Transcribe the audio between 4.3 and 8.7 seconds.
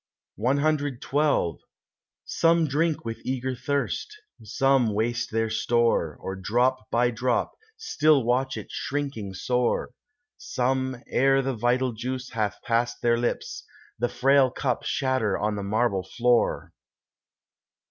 some waste their store, Or drop by drop still watch